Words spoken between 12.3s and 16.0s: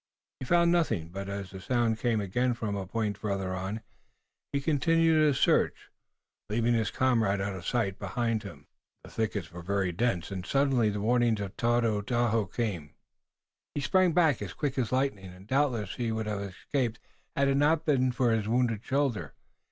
came. He sprang back as quick as lightning, and doubtless